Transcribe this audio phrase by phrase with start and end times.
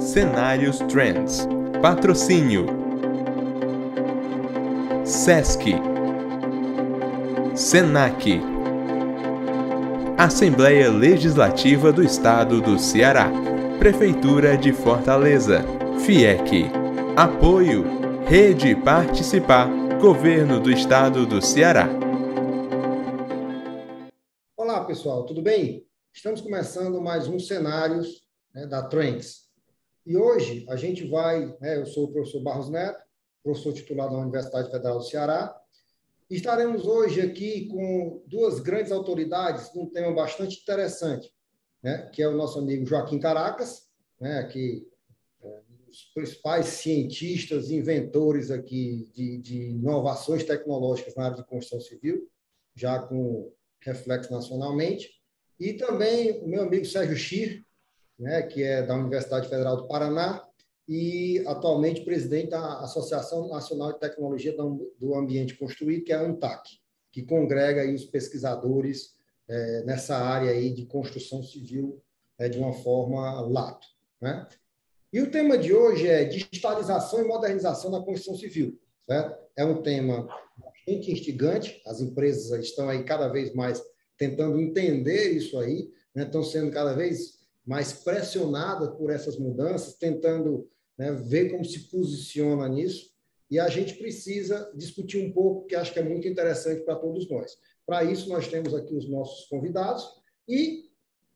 [0.00, 1.46] Cenários Trends.
[1.82, 2.64] Patrocínio.
[5.04, 5.74] SESC.
[7.54, 8.40] SENAC.
[10.16, 13.30] Assembleia Legislativa do Estado do Ceará.
[13.78, 15.62] Prefeitura de Fortaleza.
[16.06, 16.64] FIEC.
[17.14, 17.84] Apoio.
[18.26, 19.68] Rede Participar.
[20.00, 21.86] Governo do Estado do Ceará.
[24.56, 25.86] Olá, pessoal, tudo bem?
[26.10, 28.22] Estamos começando mais um Cenários
[28.54, 29.49] né, da Trends.
[30.06, 33.02] E hoje a gente vai, né, eu sou o professor Barros Neto,
[33.42, 35.54] professor titular da Universidade Federal do Ceará,
[36.28, 41.32] estaremos hoje aqui com duas grandes autoridades num tema bastante interessante,
[41.82, 43.88] né, que é o nosso amigo Joaquim Caracas,
[44.20, 44.86] né, que
[45.42, 51.80] é um dos principais cientistas, inventores aqui de, de inovações tecnológicas na área de construção
[51.80, 52.28] civil,
[52.74, 55.10] já com reflexo nacionalmente,
[55.58, 57.64] e também o meu amigo Sérgio Schir,
[58.20, 60.46] né, que é da Universidade Federal do Paraná
[60.86, 66.68] e atualmente presidente da Associação Nacional de Tecnologia do Ambiente Construído, que é a ANTAC,
[67.10, 69.14] que congrega aí os pesquisadores
[69.48, 72.02] é, nessa área aí de construção civil
[72.38, 73.86] é, de uma forma lato.
[74.20, 74.46] Né?
[75.12, 78.78] E o tema de hoje é digitalização e modernização da construção civil.
[79.08, 79.38] Certo?
[79.56, 83.82] É um tema bastante instigante, as empresas estão aí cada vez mais
[84.18, 86.24] tentando entender isso aí, né?
[86.24, 92.68] estão sendo cada vez mais pressionadas por essas mudanças, tentando né, ver como se posiciona
[92.68, 93.10] nisso.
[93.50, 97.28] E a gente precisa discutir um pouco, que acho que é muito interessante para todos
[97.28, 97.58] nós.
[97.84, 100.08] Para isso, nós temos aqui os nossos convidados
[100.48, 100.90] e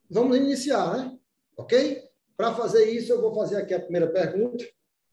[0.09, 1.19] vamos iniciar, né?
[1.57, 2.03] Ok?
[2.37, 4.65] Para fazer isso, eu vou fazer aqui a primeira pergunta,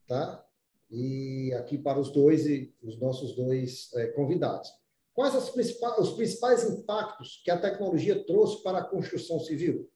[0.08, 0.46] tá?
[0.90, 4.70] E aqui para os dois e os nossos dois é, convidados.
[5.14, 9.90] Quais principais, os principais impactos que a tecnologia trouxe para a construção civil?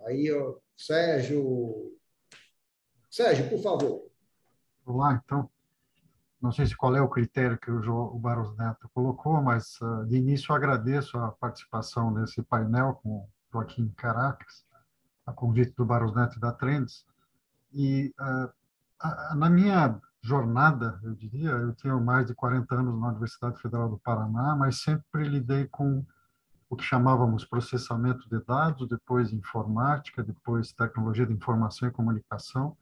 [0.00, 1.96] Aí, ó, Sérgio.
[3.10, 4.10] Sérgio, por favor.
[4.84, 5.50] Vamos lá, então.
[6.40, 9.80] Não sei se qual é o critério que o, jo, o Barros Neto colocou, mas
[9.80, 14.64] uh, de início agradeço a participação nesse painel com o Joaquim Caracas,
[15.24, 17.06] a convite do Barros Neto e da Trends.
[17.72, 18.52] E uh,
[19.00, 21.50] a, na minha jornada, eu diria.
[21.50, 26.04] Eu tenho mais de 40 anos na Universidade Federal do Paraná, mas sempre lidei com
[26.68, 32.76] o que chamávamos processamento de dados, depois informática, depois tecnologia de informação e comunicação,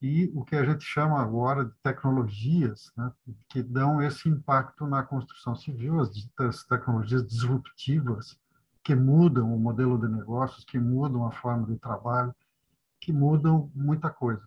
[0.00, 3.12] e o que a gente chama agora de tecnologias, né,
[3.48, 8.36] que dão esse impacto na construção civil, as ditas tecnologias disruptivas,
[8.82, 12.34] que mudam o modelo de negócios, que mudam a forma de trabalho,
[13.00, 14.42] que mudam muita coisa.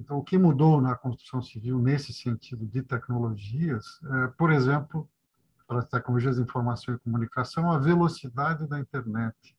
[0.00, 5.08] Então, o que mudou na construção civil nesse sentido de tecnologias, é, por exemplo,
[5.66, 9.56] para as tecnologias de informação e comunicação, a velocidade da internet,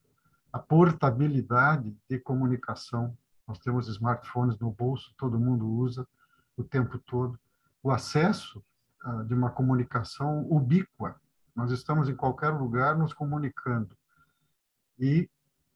[0.51, 3.15] a portabilidade de comunicação.
[3.47, 6.07] Nós temos smartphones no bolso, todo mundo usa
[6.55, 7.37] o tempo todo.
[7.83, 8.63] O acesso
[9.05, 11.19] uh, de uma comunicação ubíqua.
[11.55, 13.95] Nós estamos em qualquer lugar nos comunicando.
[14.97, 15.29] E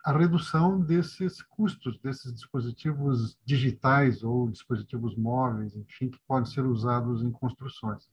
[0.04, 7.22] a redução desses custos, desses dispositivos digitais ou dispositivos móveis, enfim, que podem ser usados
[7.24, 8.10] em construções.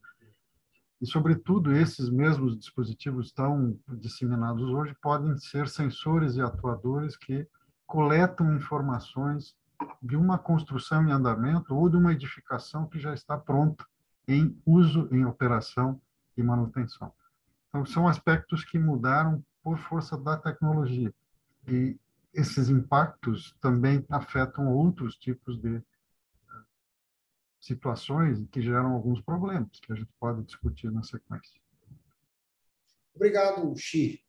[1.01, 7.47] E, sobretudo, esses mesmos dispositivos tão disseminados hoje podem ser sensores e atuadores que
[7.87, 9.57] coletam informações
[10.03, 13.85] de uma construção em andamento ou de uma edificação que já está pronta
[14.27, 16.01] em uso, em operação
[16.37, 17.13] e manutenção.
[17.69, 21.13] Então, são aspectos que mudaram por força da tecnologia.
[21.67, 21.97] E
[22.35, 25.83] esses impactos também afetam outros tipos de
[27.61, 31.61] situações que geram alguns problemas que a gente pode discutir na sequência.
[33.15, 34.23] Obrigado, Xi.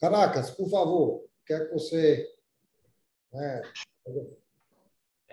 [0.00, 2.26] Caracas, por favor, quer que você.
[3.32, 3.62] Né,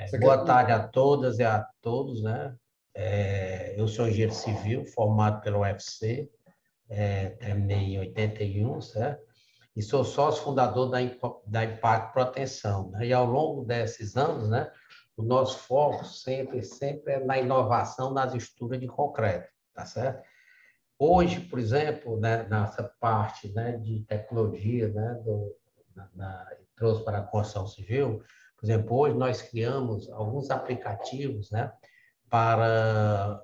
[0.07, 0.45] você boa quer...
[0.45, 2.55] tarde a todas e a todos, né?
[2.95, 6.29] É, eu sou engenheiro civil, formado pelo UFC,
[6.89, 9.33] é, terminei em 81, certo?
[9.75, 10.99] e sou sócio fundador da,
[11.47, 12.91] da Impacto Proteção.
[12.91, 13.07] Né?
[13.07, 14.71] E ao longo desses anos, né,
[15.15, 20.23] o nosso foco sempre, sempre é na inovação nas estruturas de concreto, tá certo?
[20.97, 25.55] Hoje, por exemplo, né, nessa parte né, de tecnologia, né, do,
[25.95, 28.23] na, na, trouxe para a construção civil,
[28.57, 31.71] por exemplo, hoje nós criamos alguns aplicativos né,
[32.29, 33.43] para,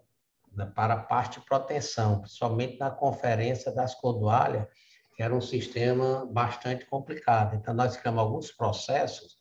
[0.54, 4.68] né, para a parte de proteção, principalmente na conferência das Cordoalhas,
[5.16, 7.56] que era um sistema bastante complicado.
[7.56, 9.39] Então, nós criamos alguns processos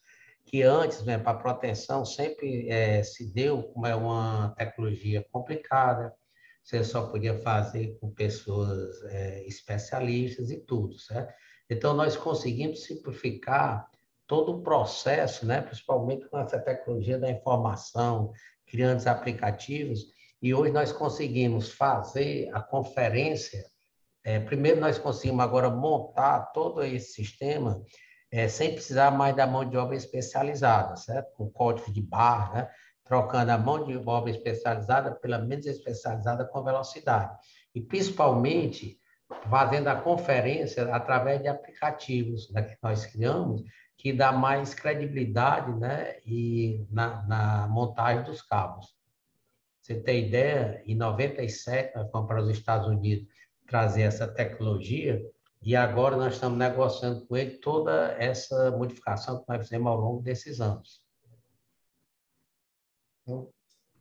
[0.48, 6.12] que antes, né, para proteção, sempre é, se deu como é uma tecnologia complicada,
[6.64, 11.32] você só podia fazer com pessoas é, especialistas e tudo, certo?
[11.70, 13.86] Então, nós conseguimos simplificar
[14.26, 15.60] todo o processo, né?
[15.60, 18.32] principalmente com essa tecnologia da informação,
[18.66, 20.06] criando os aplicativos,
[20.40, 23.64] e hoje nós conseguimos fazer a conferência.
[24.24, 27.82] É, primeiro, nós conseguimos agora montar todo esse sistema
[28.30, 31.32] é, sem precisar mais da mão de obra especializada, certo?
[31.34, 32.70] Com código de barra, né?
[33.04, 37.34] trocando a mão de obra especializada pela menos especializada com velocidade.
[37.74, 39.00] E, principalmente,
[39.48, 43.62] fazendo a conferência através de aplicativos né, que nós criamos,
[43.96, 48.94] que dá mais credibilidade né, e na, na montagem dos cabos.
[49.80, 53.26] Você tem ideia, em 97 nós fomos para os Estados Unidos
[53.66, 55.22] trazer essa tecnologia
[55.62, 60.22] e agora nós estamos negociando com ele toda essa modificação que nós fizemos ao longo
[60.22, 61.02] desses anos.
[63.22, 63.50] Então,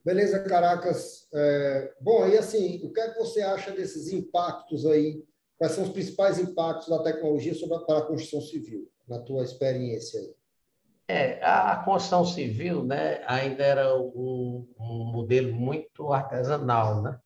[0.06, 1.28] beleza, Caracas.
[1.34, 5.26] É, bom, e assim, o que é que você acha desses impactos aí?
[5.58, 8.90] Quais são os principais impactos da tecnologia sobre a, para a construção civil?
[9.08, 10.36] na tua experiência aí?
[11.10, 17.18] É, a construção civil, né, ainda era um, um modelo muito artesanal, né?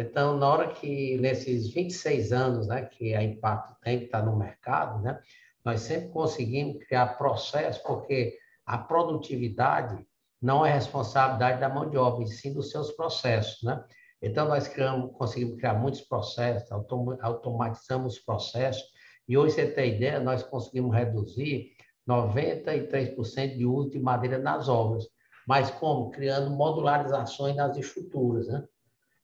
[0.00, 4.34] Então, na hora que, nesses 26 anos, né, que a Impacto tem que estar no
[4.34, 5.20] mercado, né,
[5.62, 10.02] nós sempre conseguimos criar processos, porque a produtividade
[10.40, 13.84] não é responsabilidade da mão de obra, e sim dos seus processos, né?
[14.22, 16.70] Então, nós criamos, conseguimos criar muitos processos,
[17.20, 18.82] automatizamos os processos,
[19.28, 21.72] e hoje, você tem ideia, nós conseguimos reduzir
[22.08, 25.06] 93% de uso de madeira nas obras.
[25.46, 26.10] Mas como?
[26.10, 28.64] Criando modularizações nas estruturas, né?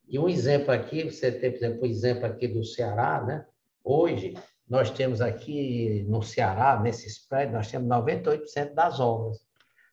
[0.08, 3.44] E um exemplo aqui, você tem, por exemplo, o exemplo aqui do Ceará, né?
[3.82, 4.35] Hoje,
[4.69, 9.38] nós temos aqui no Ceará, nesses prédios, nós temos 98% das obras.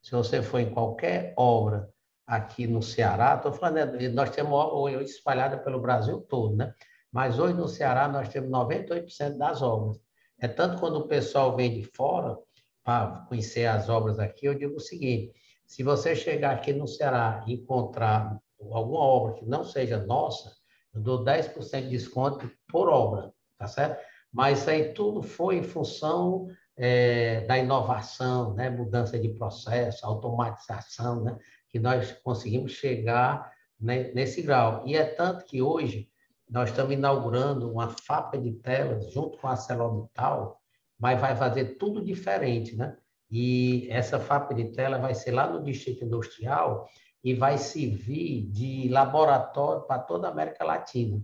[0.02, 1.90] Se você for em qualquer obra
[2.26, 6.74] aqui no Ceará, estou falando, né, nós temos obra espalhada pelo Brasil todo, né?
[7.12, 10.00] Mas hoje no Ceará nós temos 98% das obras.
[10.40, 12.38] É tanto quando o pessoal vem de fora
[12.84, 15.32] para conhecer as obras aqui, eu digo o seguinte:
[15.66, 18.40] se você chegar aqui no Ceará e encontrar
[18.72, 20.54] alguma obra que não seja nossa,
[20.94, 24.04] eu dou 10% de desconto por obra, tá certo?
[24.32, 28.70] Mas isso aí tudo foi em função é, da inovação, né?
[28.70, 31.38] mudança de processo, automatização, né?
[31.70, 34.84] que nós conseguimos chegar né, nesse grau.
[34.86, 36.10] E é tanto que hoje
[36.50, 40.60] nós estamos inaugurando uma fábrica de telas junto com a ArcelorMittal,
[41.00, 42.96] mas vai fazer tudo diferente, né?
[43.32, 46.88] E essa fábrica de tela vai ser lá no Distrito Industrial
[47.24, 51.24] e vai servir de laboratório para toda a América Latina.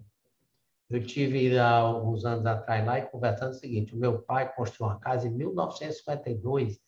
[0.89, 4.91] Eu tive há alguns anos atrás lá e conversando o seguinte: o meu pai construiu
[4.91, 6.79] uma casa em 1952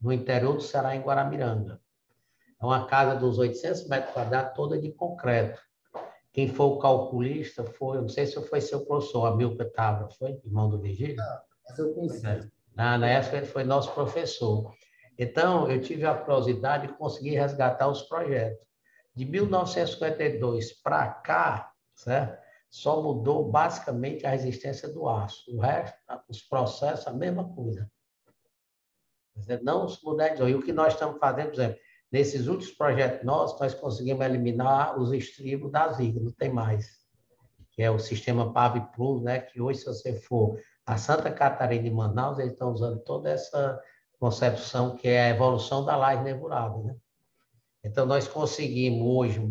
[0.00, 1.80] no interior do Ceará, em Guaramiranga.
[2.60, 5.60] É uma casa dos 800 metros quadrados, toda de concreto.
[6.32, 10.40] Quem foi o calculista foi, não sei se foi seu professor, Amilcar Tavra, foi?
[10.44, 11.20] Irmão do Virgílio?
[11.20, 12.26] Ah, mas eu conheci.
[12.26, 12.48] É.
[12.74, 14.72] Na, na época ele foi nosso professor.
[15.18, 18.66] Então, eu tive a curiosidade de conseguir resgatar os projetos.
[19.14, 22.40] De 1952 para cá, certo?
[22.70, 25.44] só mudou basicamente a resistência do aço.
[25.54, 27.90] O resto, os processos, a mesma coisa.
[29.62, 30.48] Não os modernos.
[30.48, 31.78] E o que nós estamos fazendo, por exemplo,
[32.12, 37.00] Nesses últimos projetos nossos, nós conseguimos eliminar os estribos das vigas, não tem mais.
[37.70, 39.40] Que é o sistema PAV Plus, né?
[39.40, 43.80] que hoje, se você for a Santa Catarina e Manaus, eles estão usando toda essa
[44.22, 46.78] concepção que é a evolução da laje nervurada.
[46.78, 46.94] Né?
[47.82, 49.44] Então, nós conseguimos hoje,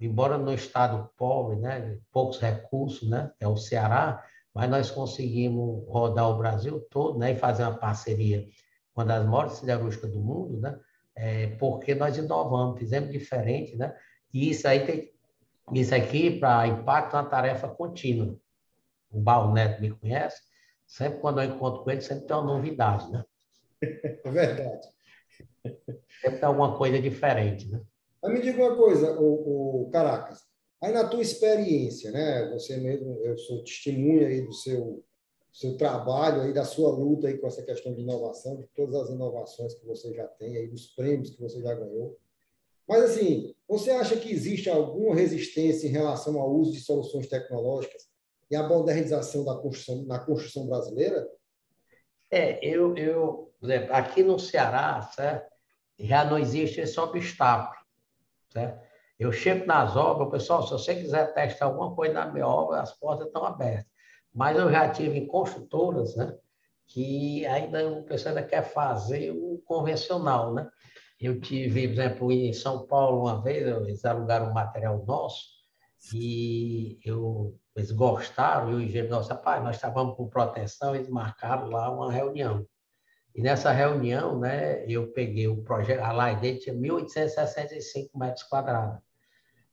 [0.00, 4.20] embora no estado pobre, né, poucos recursos, né, é o Ceará,
[4.52, 8.42] mas nós conseguimos rodar o Brasil todo né, e fazer uma parceria
[8.92, 10.76] com uma das maiores siderúrgicas do mundo, né,
[11.14, 13.96] é, porque nós inovamos, fizemos diferente, né?
[14.32, 15.12] E isso aí tem,
[15.72, 18.36] isso aqui para impacto é uma tarefa contínua.
[19.12, 20.42] O Barro Neto me conhece,
[20.84, 23.24] sempre quando eu encontro com ele, sempre tem uma novidade, né?
[24.24, 24.88] É verdade.
[26.20, 27.80] Sempre tem alguma coisa diferente, né?
[28.22, 30.40] Mas me diga uma coisa, o, o Caracas,
[30.82, 32.50] aí na tua experiência, né?
[32.52, 35.04] Você mesmo, eu sou testemunha aí do seu
[35.54, 39.10] seu trabalho aí, da sua luta aí com essa questão de inovação, de todas as
[39.10, 42.18] inovações que você já tem aí, dos prêmios que você já ganhou.
[42.88, 48.08] Mas, assim, você acha que existe alguma resistência em relação ao uso de soluções tecnológicas
[48.50, 51.24] e à modernização da construção, na construção brasileira?
[52.32, 55.50] É, eu, eu por exemplo, aqui no Ceará, certo?
[55.98, 57.80] já não existe esse obstáculo.
[58.50, 58.78] Certo?
[59.18, 62.92] Eu chego nas obras, pessoal, se você quiser testar alguma coisa na minha obra, as
[62.92, 63.86] portas estão abertas.
[64.34, 66.36] Mas eu já tive em construtoras, né?
[66.86, 70.68] Que ainda o pessoal ainda quer fazer o convencional, né?
[71.18, 75.42] Eu tive, por exemplo, em São Paulo uma vez, eles alugaram um material nosso
[76.12, 81.70] e eu, eles gostaram, e o engenheiro nosso, pai, nós estávamos com proteção, eles marcaram
[81.70, 82.66] lá uma reunião.
[83.34, 89.00] E nessa reunião, né, eu peguei o projeto, a laje dele tinha 1.865 metros quadrados.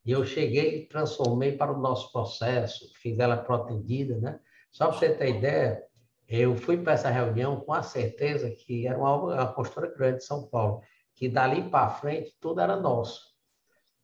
[0.04, 4.40] E eu cheguei e transformei para o nosso processo, fiz ela protendida, né?
[4.72, 5.84] Só para você ter ideia,
[6.28, 10.26] eu fui para essa reunião com a certeza que era uma, uma postura grande de
[10.26, 10.82] São Paulo,
[11.14, 13.32] que dali para frente tudo era nosso.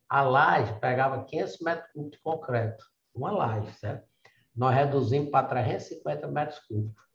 [0.07, 2.85] A laje pegava 500 metros cúbicos de concreto,
[3.15, 4.07] uma laje, certo?
[4.55, 7.07] Nós reduzimos para 350 metros cúbicos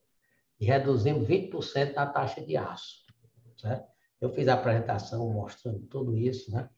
[0.63, 3.05] e reduzimos 20% da taxa de aço,
[3.57, 3.85] certo?
[4.21, 6.71] Eu fiz a apresentação mostrando tudo isso, né?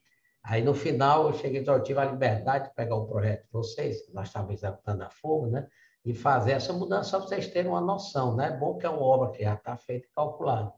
[0.42, 4.00] Aí, no final, eu cheguei, eu tive a liberdade de pegar o projeto de vocês,
[4.06, 5.68] que nós estávamos executando a fogo, né?
[6.02, 8.48] E fazer essa mudança, só para vocês terem uma noção, né?
[8.48, 10.72] É bom que é uma obra que já está feita e calculada.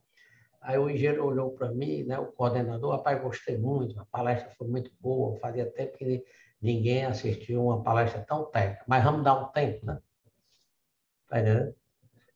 [0.61, 2.19] Aí o engenheiro olhou para mim, né?
[2.19, 6.25] O coordenador, rapaz, gostei muito, a palestra foi muito boa, fazia tempo que
[6.61, 10.01] ninguém assistiu uma palestra tão técnica, mas vamos dar um tempo, né?
[11.29, 11.86] Tá entendendo?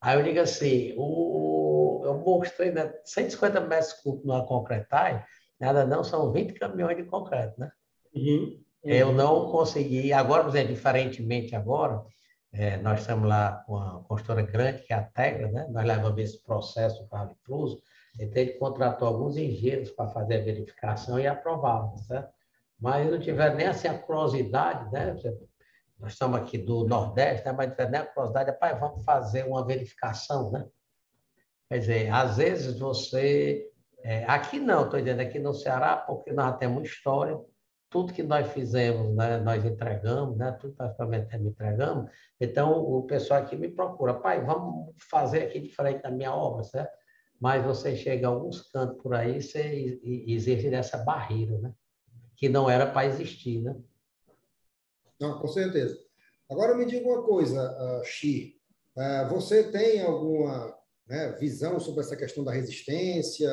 [0.00, 5.22] Aí eu digo assim, o, eu mostrei né, 150 metros cúbicos numa concretagem,
[5.60, 7.70] Nada não, são 20 caminhões de concreto, né?
[8.14, 8.58] Uhum.
[8.82, 12.02] Eu não consegui, agora, por exemplo, diferentemente agora,
[12.50, 15.66] é, nós estamos lá com uma construtora grande, que é a Tegra, né?
[15.70, 17.82] Nós levamos esse processo para a Incluso,
[18.18, 22.32] então ele contratou alguns engenheiros para fazer a verificação e aprovaram, certo?
[22.80, 25.14] Mas não tiveram nem assim, a curiosidade, né?
[26.00, 27.52] Nós estamos aqui do Nordeste, né?
[27.52, 30.66] mas nem a curiosidade, pai, vamos fazer uma verificação, né?
[31.68, 33.70] Quer dizer, às vezes você
[34.02, 37.38] é, aqui não, estou dizendo aqui no Ceará, porque nós temos história,
[37.90, 42.10] tudo que nós fizemos, né, nós entregamos, né, tudo que nós entregamos.
[42.40, 46.96] Então, o pessoal aqui me procura, pai, vamos fazer aqui diferente da minha obra, certo?
[47.38, 51.72] Mas você chega a alguns cantos por aí, você existe essa barreira, né?
[52.36, 53.76] Que não era para existir, né?
[55.20, 55.98] Não, com certeza.
[56.50, 58.56] Agora me diga uma coisa, uh, Xi,
[58.96, 60.74] uh, você tem alguma
[61.06, 63.50] né, visão sobre essa questão da resistência,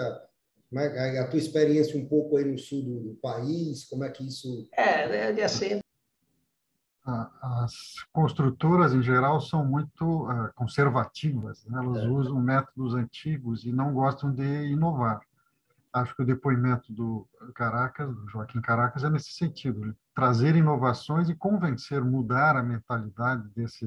[0.69, 4.25] como é a tua experiência um pouco aí no sul do país, como é que
[4.25, 4.67] isso...
[4.75, 5.79] É, é assim...
[7.41, 7.71] As
[8.12, 11.63] construtoras, em geral, são muito uh, conservativas.
[11.65, 11.79] Né?
[11.81, 12.07] Elas é.
[12.07, 15.21] usam métodos antigos e não gostam de inovar.
[15.94, 21.36] Acho que o depoimento do Caracas, do Joaquim Caracas, é nesse sentido, trazer inovações e
[21.36, 23.86] convencer, mudar a mentalidade desse,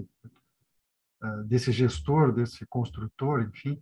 [1.23, 3.80] uh, desse gestor, desse construtor, enfim,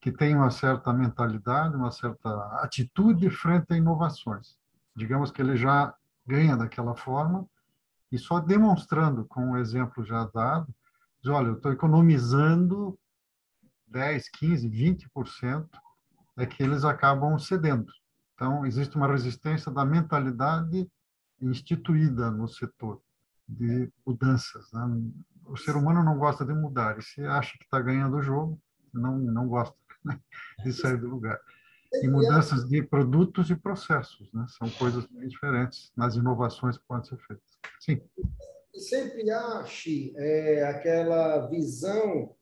[0.00, 2.28] que tem uma certa mentalidade, uma certa
[2.62, 4.58] atitude frente a inovações.
[4.96, 5.94] Digamos que ele já
[6.26, 7.46] ganha daquela forma
[8.10, 10.74] e só demonstrando com o exemplo já dado,
[11.22, 12.98] diz, olha, eu estou economizando
[13.86, 15.68] 10, 15, 20%,
[16.38, 17.92] é que eles acabam cedendo.
[18.34, 20.90] Então, existe uma resistência da mentalidade
[21.40, 23.00] instituída no setor
[23.48, 24.72] de mudanças.
[24.72, 25.02] Né?
[25.46, 28.60] O ser humano não gosta de mudar, e se acha que está ganhando o jogo,
[28.92, 29.76] não, não gosta
[30.64, 31.40] de sair do lugar.
[31.92, 34.46] E mudanças de produtos e processos, né?
[34.48, 37.58] São coisas bem diferentes nas inovações que podem ser feitas.
[37.80, 38.00] Sim.
[38.72, 42.32] Sempre ache é, aquela visão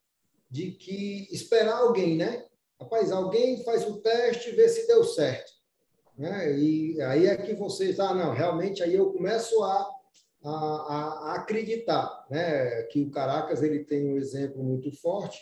[0.50, 2.45] de que esperar alguém, né?
[2.80, 5.52] Rapaz, alguém faz o teste e vê se deu certo.
[6.16, 6.58] Né?
[6.58, 9.90] E aí é que vocês, ah, não, realmente aí eu começo a,
[10.44, 12.82] a, a acreditar né?
[12.85, 15.38] que o Caracas ele tem um exemplo muito forte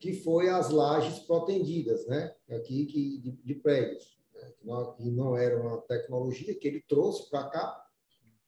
[0.00, 2.34] que foi as lajes protendidas, né?
[2.48, 4.52] Aqui que, de, de prédios, né?
[4.58, 7.86] que, não, que não era uma tecnologia que ele trouxe para cá.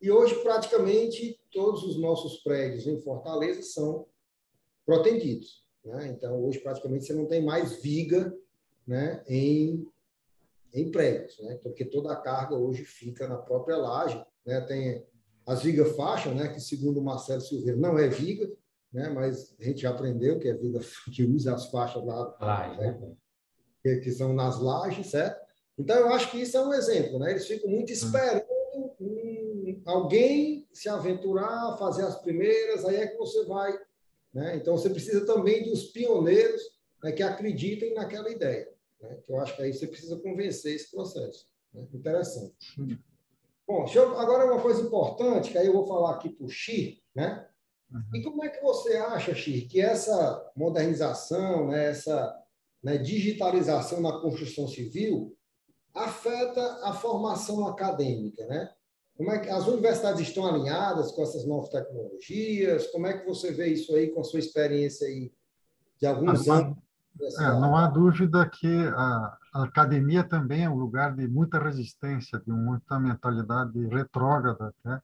[0.00, 4.06] E hoje, praticamente, todos os nossos prédios em Fortaleza são
[4.86, 5.61] protendidos.
[5.84, 6.08] Né?
[6.08, 8.34] Então, hoje, praticamente, você não tem mais viga
[8.86, 9.22] né?
[9.28, 9.86] em,
[10.72, 11.58] em prédios, né?
[11.62, 14.24] porque toda a carga hoje fica na própria laje.
[14.46, 14.60] Né?
[14.62, 15.06] Tem
[15.46, 16.48] as vigas faixa, né?
[16.48, 18.50] que, segundo o Marcelo Silveira, não é viga,
[18.92, 19.08] né?
[19.08, 20.80] mas a gente já aprendeu que é vida
[21.12, 23.12] que usa as faixas lá, Laje, né?
[23.82, 25.42] que, que, são nas lajes, certo?
[25.78, 27.18] Então, eu acho que isso é um exemplo.
[27.18, 27.30] Né?
[27.30, 27.94] Eles ficam muito hum.
[27.94, 28.52] esperando
[29.84, 33.78] alguém se aventurar, fazer as primeiras, aí é que você vai.
[34.32, 34.56] Né?
[34.56, 36.62] Então, você precisa também dos pioneiros
[37.02, 38.68] né, que acreditem naquela ideia.
[39.00, 39.16] Né?
[39.22, 41.46] Que eu acho que aí você precisa convencer esse processo.
[41.72, 41.86] Né?
[41.92, 42.98] Interessante.
[43.66, 47.02] Bom, eu, agora uma coisa importante, que aí eu vou falar aqui para o Xi,
[47.14, 47.48] né?
[47.90, 48.16] Uhum.
[48.16, 52.34] E como é que você acha, Xir, que essa modernização, né, essa
[52.82, 55.36] né, digitalização na construção civil
[55.94, 58.72] afeta a formação acadêmica, né?
[59.16, 62.86] Como é que as universidades estão alinhadas com essas novas tecnologias?
[62.88, 65.32] Como é que você vê isso aí com a sua experiência aí
[66.00, 66.78] de alguns ah, anos?
[67.38, 72.40] É, não há dúvida que a, a, academia também é um lugar de muita resistência,
[72.40, 75.00] de muita mentalidade retrógrada, né?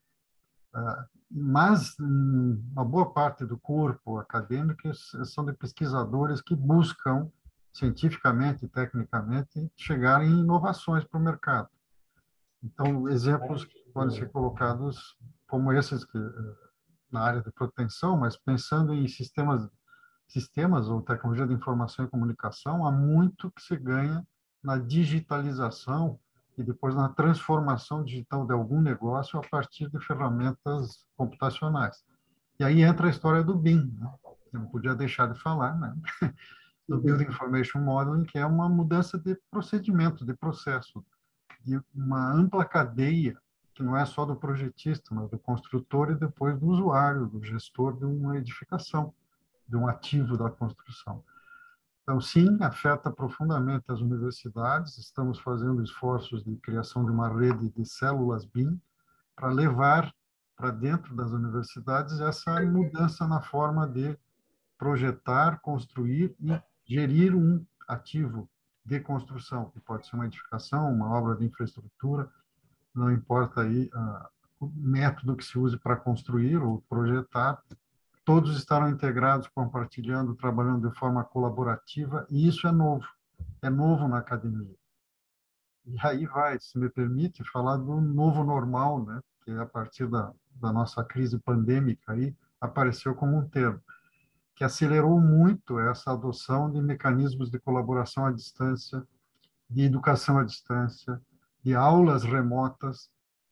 [1.29, 4.93] mas uma boa parte do corpo acadêmico
[5.25, 7.29] são de pesquisadores que buscam
[7.73, 11.69] cientificamente e tecnicamente, chegar em inovações para o mercado.
[12.63, 15.17] Então, exemplos que podem ser colocados
[15.47, 16.55] como esses que, eh,
[17.11, 19.67] na área de proteção, mas pensando em sistemas,
[20.27, 24.25] sistemas ou tecnologia de informação e comunicação, há muito que se ganha
[24.63, 26.19] na digitalização
[26.57, 32.03] e depois na transformação digital de algum negócio a partir de ferramentas computacionais.
[32.59, 34.13] E aí entra a história do BIM, né?
[34.51, 35.95] Não podia deixar de falar, né?
[36.89, 36.99] do.
[36.99, 41.05] Building Information Modeling, que é uma mudança de procedimento, de processo,
[41.63, 43.37] de uma ampla cadeia,
[43.79, 47.97] que não é só do projetista, mas do construtor e depois do usuário, do gestor
[47.97, 49.13] de uma edificação,
[49.65, 51.23] de um ativo da construção.
[52.03, 54.97] Então, sim, afeta profundamente as universidades.
[54.97, 58.77] Estamos fazendo esforços de criação de uma rede de células BIM
[59.33, 60.13] para levar
[60.57, 64.17] para dentro das universidades essa mudança na forma de
[64.77, 68.49] projetar, construir e gerir um ativo
[68.83, 72.29] de construção, que pode ser uma edificação, uma obra de infraestrutura,
[72.93, 74.27] não importa aí uh,
[74.59, 77.61] o método que se use para construir ou projetar,
[78.25, 83.07] todos estarão integrados, compartilhando, trabalhando de forma colaborativa, e isso é novo,
[83.61, 84.75] é novo na academia.
[85.85, 90.31] E aí vai, se me permite, falar do novo normal, né, que a partir da,
[90.55, 93.81] da nossa crise pandêmica aí apareceu como um termo
[94.59, 99.01] que acelerou muito essa adoção de mecanismos de colaboração à distância,
[99.69, 101.17] de educação à distância,
[101.63, 103.09] de aulas remotas,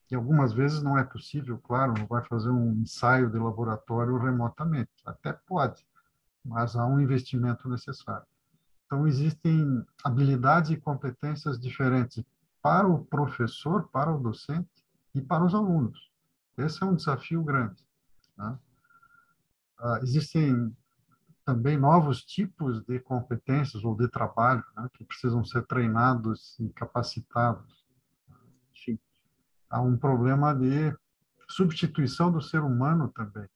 [0.10, 4.92] e algumas vezes não é possível, claro, não vai fazer um ensaio de laboratório remotamente,
[5.06, 5.86] até pode,
[6.44, 8.26] mas há um investimento necessário.
[8.86, 12.24] Então, existem habilidades e competências diferentes
[12.62, 16.10] para o professor, para o docente e para os alunos.
[16.58, 17.86] Esse é um desafio grande.
[18.38, 18.58] Né?
[20.02, 20.76] Existem
[21.46, 27.86] também novos tipos de competências ou de trabalho né, que precisam ser treinados e capacitados.
[29.70, 30.96] Há um problema de
[31.50, 33.48] substituição do ser humano também.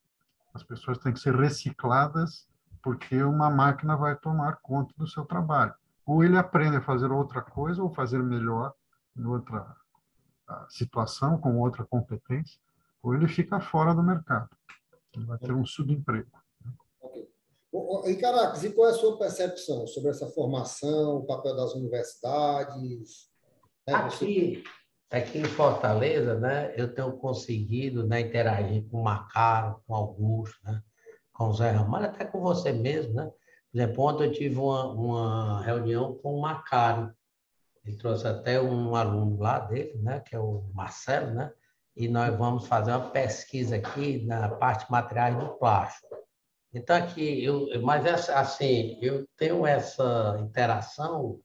[0.54, 2.48] As pessoas têm que ser recicladas
[2.84, 5.74] porque uma máquina vai tomar conta do seu trabalho.
[6.06, 8.74] Ou ele aprende a fazer outra coisa ou fazer melhor
[9.16, 9.76] em outra
[10.48, 12.60] ah, situação, com outra competência,
[13.04, 14.50] ou ele fica fora do mercado.
[15.14, 16.30] Ele vai ter um subemprego.
[18.06, 23.30] E, Caracas, e qual é a sua percepção sobre essa formação, o papel das universidades?
[23.88, 23.94] Né?
[23.94, 24.64] Aqui,
[25.12, 30.58] aqui em Fortaleza, né, eu tenho conseguido né, interagir com o Macaro, com o Augusto,
[30.64, 30.82] né,
[31.34, 33.14] com o Zé Ramalho, até com você mesmo.
[33.14, 33.26] Né?
[33.26, 37.14] Por exemplo, ontem eu tive uma, uma reunião com o Macaro.
[37.86, 41.52] Ele trouxe até um aluno lá dele, né, que é o Marcelo, né?
[41.96, 46.16] e nós vamos fazer uma pesquisa aqui na parte de materiais do plástico.
[46.74, 51.40] Então, aqui, eu, mas essa, assim, eu tenho essa interação,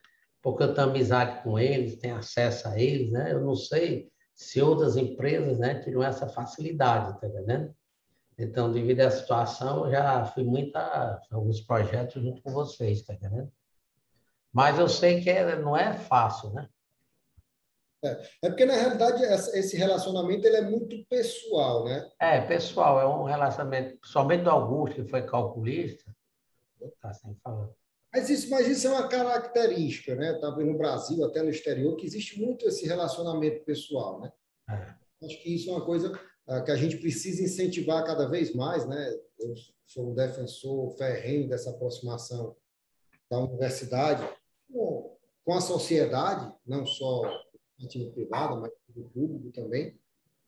[0.46, 3.32] porque eu tenho amizade com eles, tenho acesso a eles, né?
[3.32, 7.74] Eu não sei se outras empresas né, teriam essa facilidade, tá entendendo?
[8.38, 13.14] Então, devido à situação, eu já fui muito a alguns projetos junto com vocês, tá
[13.14, 13.50] entendendo?
[14.52, 16.68] Mas eu sei que é, não é fácil, né?
[18.04, 18.11] É,
[18.44, 22.09] é porque, na realidade, esse relacionamento ele é muito pessoal, né?
[22.20, 26.04] É, pessoal, é um relacionamento, somente do Augusto, que foi calculista,
[26.80, 27.68] está sem falar.
[28.16, 30.33] Mas isso, mas isso é uma característica, né?
[30.40, 34.33] Tá no Brasil, até no exterior, que existe muito esse relacionamento pessoal, né?
[34.70, 35.26] É.
[35.26, 38.87] Acho que isso é uma coisa uh, que a gente precisa incentivar cada vez mais,
[38.87, 39.14] né?
[39.38, 39.52] Eu
[39.87, 42.57] sou um defensor ferrenho dessa aproximação
[43.31, 44.26] da universidade
[44.72, 47.20] com, com a sociedade, não só
[47.79, 49.94] iniciativa privada, mas do público também,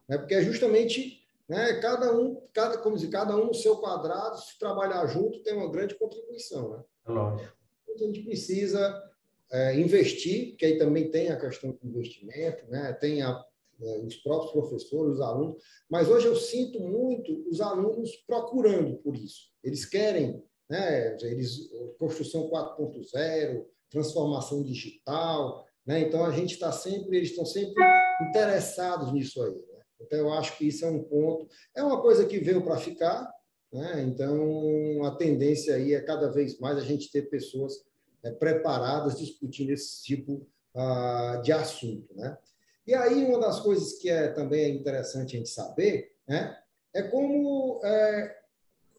[0.09, 0.17] né?
[0.17, 4.59] porque é justamente né, cada um, cada, como dizer, cada um no seu quadrado, se
[4.59, 6.71] trabalhar junto, tem uma grande contribuição.
[6.71, 6.85] Né?
[7.07, 7.58] É lógico.
[8.05, 9.03] A gente precisa
[9.51, 12.93] é, investir, que aí também tem a questão do investimento, né?
[12.95, 13.45] tem a,
[13.81, 19.17] é, os próprios professores, os alunos, mas hoje eu sinto muito os alunos procurando por
[19.17, 19.51] isso.
[19.63, 26.01] Eles querem, né, eles, construção 4.0, transformação digital, né?
[26.01, 27.83] Então, a gente está sempre, eles estão sempre
[28.29, 29.55] interessados nisso aí.
[29.55, 29.83] Né?
[30.03, 31.49] Então, eu acho que isso é um ponto.
[31.75, 33.27] É uma coisa que veio para ficar,
[33.73, 34.03] né?
[34.07, 37.73] então a tendência aí é cada vez mais a gente ter pessoas
[38.23, 42.15] é, preparadas discutindo esse tipo uh, de assunto.
[42.15, 42.37] Né?
[42.87, 46.59] E aí, uma das coisas que é também interessante a gente saber né?
[46.95, 48.37] é como é,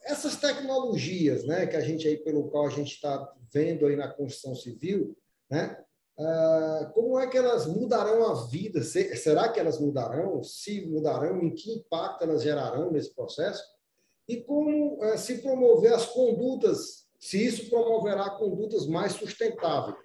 [0.03, 4.07] essas tecnologias né, que a gente aí, pelo qual a gente está vendo aí na
[4.07, 5.17] construção civil,
[5.49, 5.83] né,
[6.19, 8.83] ah, como é que elas mudarão a vida?
[8.83, 10.43] Será que elas mudarão?
[10.43, 13.63] Se mudarão, em que impacto elas gerarão nesse processo?
[14.27, 19.97] E como eh, se promover as condutas se isso promoverá condutas mais sustentáveis.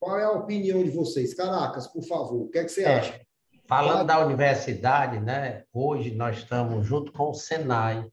[0.00, 1.34] Qual é a opinião de vocês?
[1.34, 3.20] Caracas, por favor, o que é que você é, acha?
[3.66, 5.64] Falando da universidade, né?
[5.72, 8.06] hoje nós estamos junto com o Senai.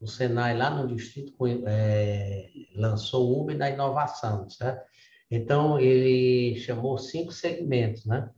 [0.00, 1.34] O Senai, lá no Distrito,
[1.66, 4.82] é, lançou o Uber da Inovação, certo?
[5.30, 8.28] Então, ele chamou cinco segmentos, né?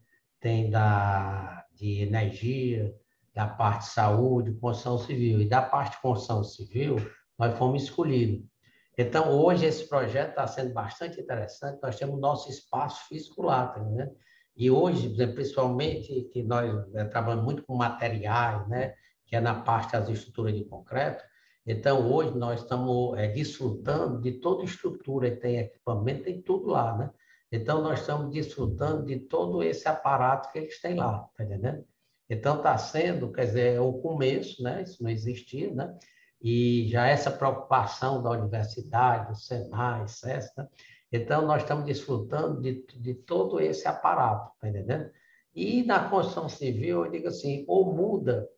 [0.40, 2.94] Tem da, de energia,
[3.34, 5.40] da parte de saúde, construção civil.
[5.40, 6.96] E da parte construção civil,
[7.38, 8.51] nós fomos escolhidos.
[8.96, 11.80] Então, hoje, esse projeto está sendo bastante interessante.
[11.82, 14.10] Nós temos nosso espaço físico lá, né?
[14.54, 18.94] E hoje, principalmente, que nós né, trabalhamos muito com materiais, né?
[19.26, 21.24] Que é na parte das estruturas de concreto.
[21.66, 27.10] Então, hoje, nós estamos é, desfrutando de toda estrutura, tem equipamento, tem tudo lá, né?
[27.50, 31.84] Então, nós estamos desfrutando de todo esse aparato que eles têm lá, tá entendendo?
[32.28, 34.82] Então, está sendo, quer dizer, é o começo, né?
[34.82, 35.96] Isso não existia, né?
[36.42, 40.68] E já essa preocupação da universidade, do Senai, SESC, né?
[41.12, 45.08] então nós estamos desfrutando de, de todo esse aparato, tá entendendo?
[45.54, 48.48] E na construção civil, eu digo assim, ou muda,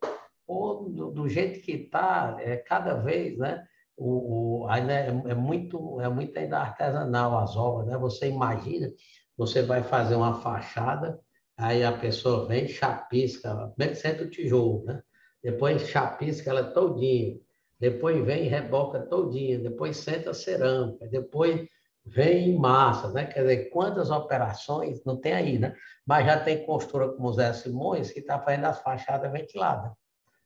[0.47, 3.67] ou do, do jeito que está, é, cada vez, né?
[3.97, 7.99] O, o, ainda é, é, muito, é muito ainda artesanal as obras, né?
[7.99, 8.91] Você imagina,
[9.37, 11.21] você vai fazer uma fachada,
[11.57, 15.03] aí a pessoa vem, chapisca, bem centro o tijolo, né?
[15.43, 17.39] Depois chapisca ela todinha,
[17.85, 21.69] depois vem e reboca todinha, depois senta a cerâmica, depois
[22.03, 23.27] vem em massa, né?
[23.27, 25.77] Quer dizer, quantas operações, não tem aí, né?
[26.07, 29.93] Mas já tem costura como o Zé Simões, que está fazendo as fachadas ventiladas,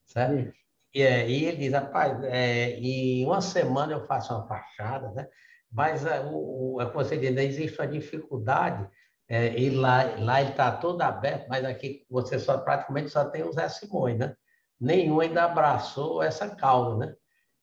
[0.05, 0.53] certo?
[0.93, 5.29] E, é, e ele diz, rapaz, é, em uma semana eu faço uma fachada, né?
[5.71, 8.85] Mas é, o, o, é como você diz, existe uma dificuldade,
[9.29, 13.45] é, e lá, lá ele está todo aberto, mas aqui você só praticamente só tem
[13.45, 14.35] o Zé Simões, né?
[14.81, 17.15] nenhum ainda abraçou essa causa, né?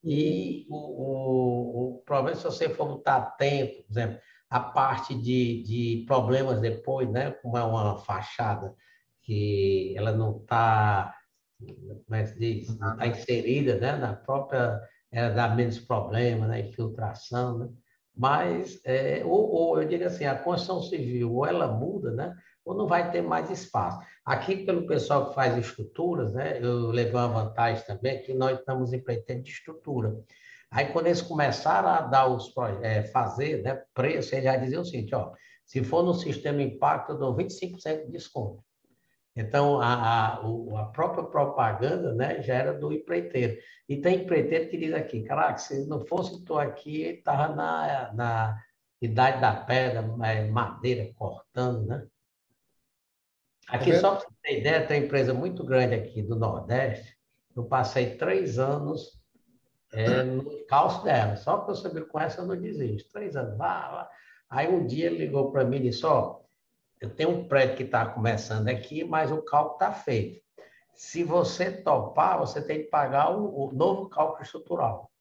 [0.05, 4.19] E o, o, o problema, se você for botar tempo, por exemplo,
[4.51, 7.31] a parte de, de problemas depois, né?
[7.31, 8.75] Como é uma fachada
[9.23, 11.15] que ela não está,
[11.59, 13.97] como é que diz, não está inserida, né?
[13.97, 14.79] Na própria,
[15.11, 16.59] ela dá menos problema, né?
[16.59, 17.69] Infiltração, né?
[18.17, 22.35] Mas, é, ou, ou eu digo assim, a construção civil, ou ela muda, né?
[22.65, 23.99] ou não vai ter mais espaço.
[24.25, 28.91] Aqui, pelo pessoal que faz estruturas, né, eu levei uma vantagem também, que nós estamos
[28.91, 30.17] empreendendo de estrutura.
[30.71, 32.51] Aí, quando eles começaram a dar os
[32.81, 35.31] é, fazer né, preço, eles já diziam o seguinte, ó,
[35.63, 38.63] se for no sistema impacto, eu dou 25% de desconto.
[39.35, 43.57] Então, a, a, a, própria propaganda né, já era do empreiteiro.
[43.87, 48.63] E tem empreiteiro que diz aqui, caraca, se não fosse tu aqui, estava na, na
[49.01, 52.07] idade da pedra, é, madeira cortando, né?
[53.67, 57.17] Aqui, tá só para você ter ideia, tem uma empresa muito grande aqui do Nordeste.
[57.55, 59.19] Eu passei três anos
[59.91, 61.35] é, no calço dela.
[61.35, 63.11] Só para eu saber com essa eu não desisto.
[63.11, 63.57] Três anos.
[63.57, 64.09] Lá, lá.
[64.49, 66.41] Aí um dia ele ligou para mim e disse: Ó,
[67.01, 70.41] eu tenho um prédio que está começando aqui, mas o cálculo está feito.
[70.93, 75.11] Se você topar, você tem que pagar o, o novo cálculo estrutural.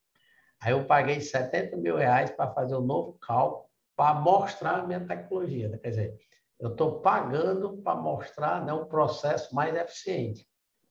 [0.61, 5.05] Aí eu paguei 70 mil reais para fazer o novo cálculo, para mostrar a minha
[5.05, 5.69] tecnologia.
[5.69, 5.79] Né?
[5.79, 6.19] Quer dizer,
[6.59, 10.47] eu estou pagando para mostrar né, um processo mais eficiente.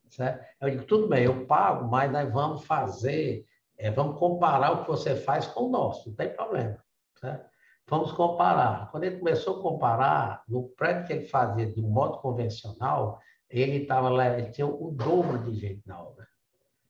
[0.09, 0.45] Certo?
[0.61, 3.45] Eu digo, tudo bem, eu pago, mas nós vamos fazer,
[3.77, 6.77] é, vamos comparar o que você faz com o nosso, não tem problema.
[7.19, 7.49] Certo?
[7.87, 8.89] Vamos comparar.
[8.91, 13.19] Quando ele começou a comparar, no prédio que ele fazia de modo convencional,
[13.49, 16.27] ele estava lá, ele tinha o dobro de gente na obra.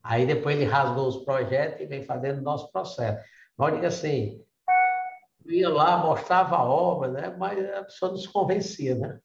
[0.04, 3.24] Aí depois ele rasgou os projetos e vem fazendo o nosso processo.
[3.58, 4.44] Mas digo assim,
[5.46, 7.36] ia lá, mostrava a obra, né?
[7.38, 9.20] mas a pessoa não se convencia, né?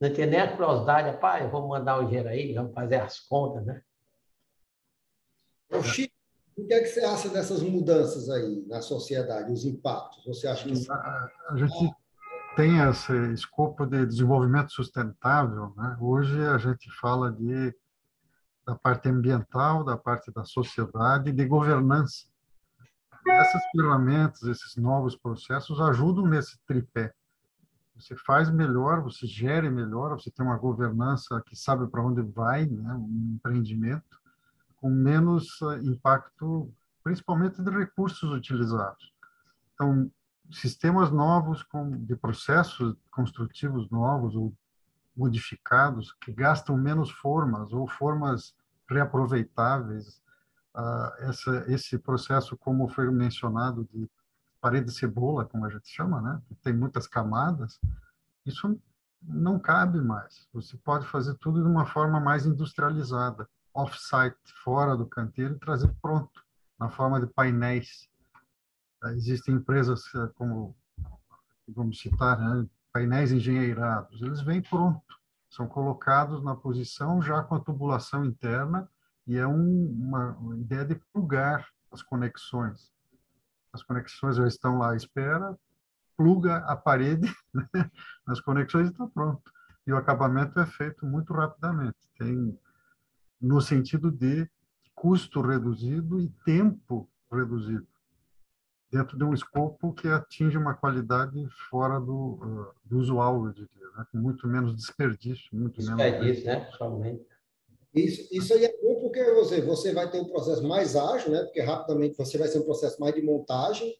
[0.00, 3.66] Não tinha nem a curiosidade, pai, vou mandar o dinheiro aí, vamos fazer as contas,
[3.66, 3.82] né?
[5.70, 6.14] O Chico,
[6.62, 10.24] o que é que você acha dessas mudanças aí na sociedade, os impactos?
[10.24, 10.90] Você acha que...
[10.90, 11.94] A, gente
[12.56, 15.96] tem esse escopo de desenvolvimento sustentável, né?
[16.00, 17.74] Hoje a gente fala de
[18.66, 22.30] da parte ambiental, da parte da sociedade de governança
[23.28, 27.12] essas ferramentas, esses novos processos ajudam nesse tripé.
[27.96, 32.66] Você faz melhor, você gere melhor, você tem uma governança que sabe para onde vai,
[32.66, 32.94] né?
[32.94, 34.19] um empreendimento,
[34.80, 39.12] com menos ah, impacto, principalmente de recursos utilizados.
[39.74, 40.10] Então,
[40.50, 44.52] sistemas novos com, de processos construtivos novos ou
[45.16, 48.54] modificados que gastam menos formas ou formas
[48.88, 50.20] reaproveitáveis
[50.74, 54.08] uh, essa, esse processo, como foi mencionado, de
[54.60, 56.40] parede de cebola, como a gente chama, né?
[56.48, 57.80] que tem muitas camadas,
[58.44, 58.78] isso
[59.22, 60.48] não cabe mais.
[60.52, 63.48] Você pode fazer tudo de uma forma mais industrializada,
[63.82, 66.42] off-site, fora do canteiro, e trazer pronto,
[66.78, 68.08] na forma de painéis.
[69.14, 70.02] Existem empresas
[70.34, 70.76] como,
[71.68, 75.02] vamos citar, né, painéis engenheirados, eles vêm pronto,
[75.48, 78.88] são colocados na posição já com a tubulação interna
[79.26, 82.92] e é um, uma, uma, ideia de plugar as conexões.
[83.72, 85.56] As conexões já estão lá à espera,
[86.16, 87.90] pluga a parede né,
[88.26, 89.42] nas conexões e está pronto.
[89.86, 91.96] E o acabamento é feito muito rapidamente.
[92.18, 92.56] Tem
[93.40, 94.48] no sentido de
[94.94, 97.86] custo reduzido e tempo reduzido
[98.90, 103.88] dentro de um escopo que atinge uma qualidade fora do, uh, do usual, eu diria,
[103.96, 104.04] né?
[104.10, 106.64] com muito menos desperdício, muito desperdício, menos...
[106.64, 106.70] né?
[106.76, 107.26] Somente.
[107.94, 111.42] Isso, isso aí é bom porque você, você vai ter um processo mais ágil, né?
[111.44, 113.96] Porque rapidamente você vai ser um processo mais de montagem,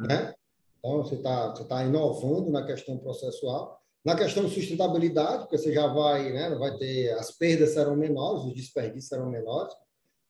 [0.00, 0.06] é.
[0.06, 0.34] né?
[0.78, 3.80] Então, você está você tá inovando na questão processual.
[4.04, 6.54] Na questão de sustentabilidade, porque você já vai, né?
[6.56, 7.12] Vai ter...
[7.12, 9.74] As perdas serão menores, os desperdícios serão menores.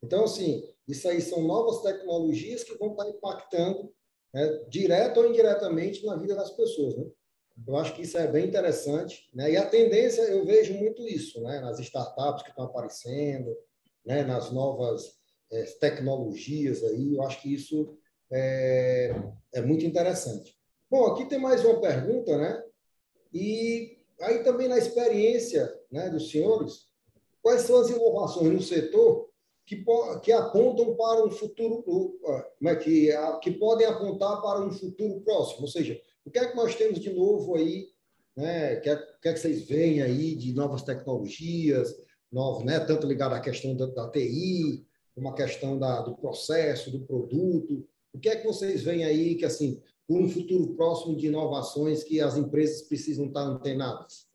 [0.02, 3.90] Então, assim, isso aí são novas tecnologias que vão estar impactando
[4.32, 6.96] né, direto ou indiretamente na vida das pessoas.
[6.96, 7.06] Né?
[7.66, 9.28] Eu acho que isso é bem interessante.
[9.34, 9.52] Né?
[9.52, 11.60] E a tendência, eu vejo muito isso né?
[11.60, 13.56] nas startups que estão aparecendo,
[14.04, 14.22] né?
[14.22, 15.14] nas novas
[15.50, 16.82] é, tecnologias.
[16.82, 17.14] aí.
[17.14, 17.96] Eu acho que isso
[18.30, 19.14] é,
[19.54, 20.54] é muito interessante.
[20.90, 22.62] Bom, aqui tem mais uma pergunta, né?
[23.35, 26.87] E aí também na experiência né, dos senhores,
[27.42, 29.29] quais são as inovações no setor
[29.66, 29.85] que,
[30.23, 33.11] que apontam para um futuro, como é que,
[33.42, 35.62] que podem apontar para um futuro próximo.
[35.62, 37.88] Ou seja, o que é que nós temos de novo aí,
[38.37, 38.75] né?
[38.75, 41.94] O que é, que, é que vocês veem aí de novas tecnologias,
[42.31, 42.81] novos, né?
[42.81, 47.87] Tanto ligado à questão da, da TI, como a questão da, do processo, do produto.
[48.12, 52.04] O que é que vocês veem aí que assim, por um futuro próximo de inovações
[52.04, 54.28] que as empresas precisam estar antenadas?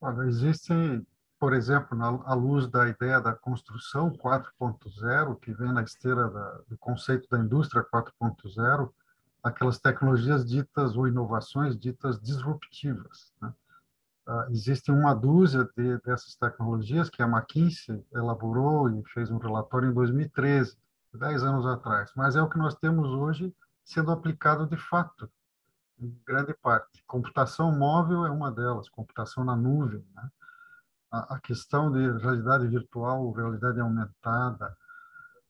[0.00, 1.06] Olha, existem
[1.42, 6.60] por exemplo, na, à luz da ideia da construção 4.0, que vem na esteira da,
[6.68, 8.88] do conceito da indústria 4.0,
[9.42, 13.32] aquelas tecnologias ditas ou inovações ditas disruptivas.
[13.42, 13.52] Né?
[14.28, 19.90] Uh, existe uma dúzia de, dessas tecnologias que a McKinsey elaborou e fez um relatório
[19.90, 20.76] em 2013,
[21.12, 23.52] 10 anos atrás, mas é o que nós temos hoje
[23.84, 25.30] sendo aplicado de fato,
[25.98, 27.02] em grande parte.
[27.06, 30.30] Computação móvel é uma delas, computação na nuvem, né?
[31.10, 34.76] a, questão de realidade virtual, realidade aumentada,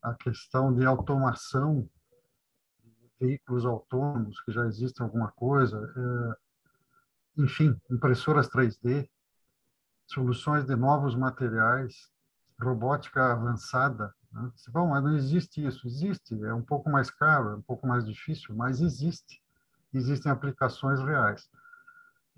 [0.03, 1.89] a questão de automação
[3.23, 9.09] veículos autônomos, que já existem alguma coisa, é, enfim, impressoras 3D,
[10.07, 12.11] soluções de novos materiais,
[12.61, 14.13] robótica avançada.
[14.33, 14.51] Né?
[14.71, 15.87] Bom, mas não existe isso.
[15.87, 19.43] Existe, é um pouco mais caro, é um pouco mais difícil, mas existe.
[19.93, 21.49] Existem aplicações reais.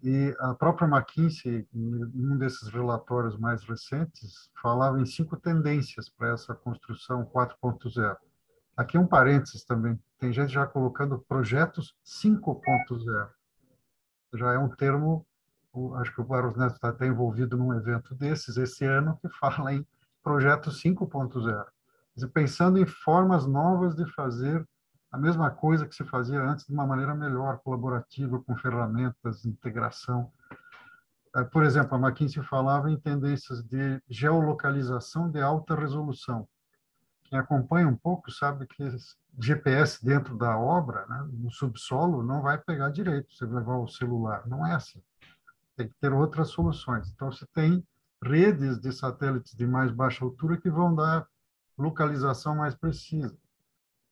[0.02, 6.32] E a própria McKinsey, em um desses relatórios mais recentes, falava em cinco tendências para
[6.32, 8.16] essa construção 4.0.
[8.76, 9.98] Aqui um parênteses também.
[10.18, 13.30] Tem gente já colocando projetos 5.0.
[14.34, 15.24] Já é um termo,
[15.96, 19.72] acho que o Barros Neto está até envolvido num evento desses esse ano, que fala
[19.72, 19.86] em
[20.22, 21.64] projeto 5.0.
[22.32, 24.66] Pensando em formas novas de fazer
[25.14, 30.32] a mesma coisa que se fazia antes de uma maneira melhor, colaborativa, com ferramentas, integração.
[31.36, 36.48] É, por exemplo, a McKinsey falava em tendências de geolocalização de alta resolução.
[37.24, 38.84] Quem acompanha um pouco sabe que
[39.40, 44.46] GPS dentro da obra, né, no subsolo, não vai pegar direito se levar o celular.
[44.46, 45.00] Não é assim.
[45.76, 47.08] Tem que ter outras soluções.
[47.10, 47.84] Então, você tem
[48.22, 51.24] redes de satélites de mais baixa altura que vão dar
[51.76, 53.36] localização mais precisa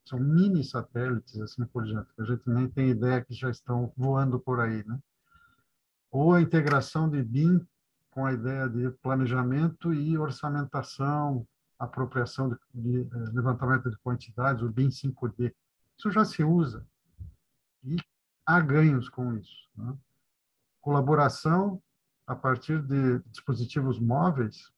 [0.05, 4.38] são mini satélites, assim por diante, a gente nem tem ideia que já estão voando
[4.38, 4.98] por aí, né?
[6.11, 7.64] Ou a integração de BIM
[8.11, 11.46] com a ideia de planejamento e orçamentação,
[11.79, 15.55] apropriação de, de eh, levantamento de quantidades, o BIM 5D.
[15.96, 16.87] Isso já se usa
[17.83, 17.96] e
[18.44, 19.68] há ganhos com isso.
[19.75, 19.96] Né?
[20.81, 21.83] Colaboração
[22.27, 24.72] a partir de dispositivos móveis,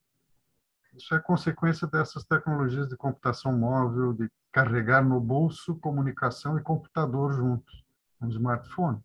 [0.97, 7.33] isso é consequência dessas tecnologias de computação móvel, de carregar no bolso comunicação e computador
[7.33, 7.83] juntos.
[8.21, 8.99] Um smartphone,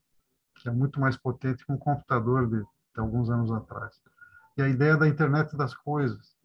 [0.56, 4.00] que é muito mais potente que um computador de, de alguns anos atrás.
[4.56, 6.36] E a ideia da internet das coisas,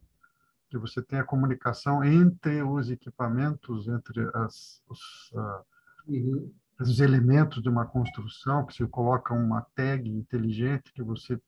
[0.68, 5.64] que você tem a comunicação entre os equipamentos, entre as, os, uh,
[6.08, 6.52] uhum.
[6.80, 11.40] os elementos de uma construção, que se coloca uma tag inteligente que você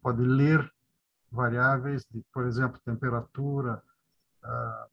[0.00, 0.72] pode ler
[1.30, 3.82] variáveis de, por exemplo, temperatura,
[4.44, 4.90] uh,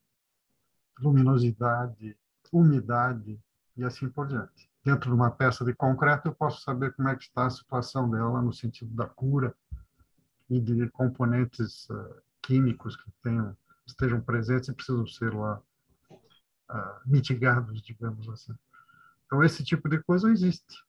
[0.99, 2.17] luminosidade,
[2.51, 3.39] umidade
[3.75, 4.69] e assim por diante.
[4.83, 8.09] Dentro de uma peça de concreto, eu posso saber como é que está a situação
[8.09, 9.55] dela no sentido da cura
[10.49, 15.61] e de componentes uh, químicos que tenham, estejam presentes e precisam ser lá
[16.69, 18.53] uh, mitigados, digamos assim.
[19.25, 20.85] Então, esse tipo de coisa existe.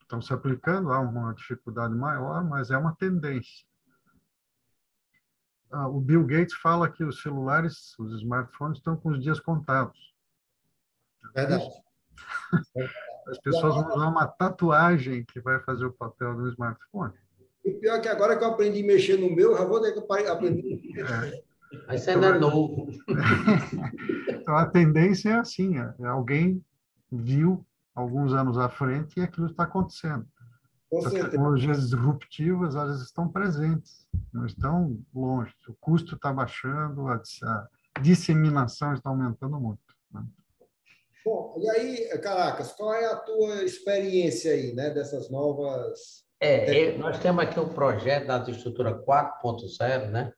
[0.00, 3.66] Estão se aplicando, há uma dificuldade maior, mas é uma tendência.
[5.70, 10.14] Ah, o Bill Gates fala que os celulares, os smartphones, estão com os dias contados.
[11.34, 11.68] Verdade.
[13.28, 17.12] As pessoas vão usar uma tatuagem que vai fazer o papel do smartphone.
[17.64, 19.92] O pior é que agora que eu aprendi a mexer no meu, já vou ter
[19.92, 20.80] que aprender.
[20.96, 21.42] É.
[21.88, 22.88] Mas ainda é novo.
[24.30, 26.64] então, a tendência é assim, é, alguém
[27.10, 30.26] viu alguns anos à frente e aquilo está acontecendo.
[30.94, 35.52] As tecnologias disruptivas, elas estão presentes, não estão longe.
[35.68, 37.20] O custo está baixando, a,
[38.00, 39.80] disseminação está aumentando muito.
[40.12, 40.22] Né?
[41.24, 46.24] Bom, e aí, Caracas, qual é a tua experiência aí, né, dessas novas...
[46.38, 50.32] É, nós temos aqui um projeto da estrutura 4.0, né?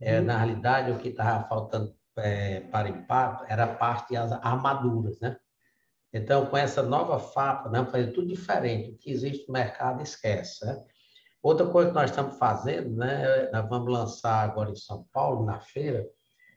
[0.00, 0.24] É, hum.
[0.24, 5.36] Na realidade, o que estava faltando é, para impacto era a parte das armaduras, né?
[6.16, 8.90] Então, com essa nova FAPA, né, fazer tudo diferente.
[8.90, 10.64] O que existe no mercado, esquece.
[10.64, 10.82] Né?
[11.42, 15.60] Outra coisa que nós estamos fazendo, né, nós vamos lançar agora em São Paulo, na
[15.60, 16.08] feira,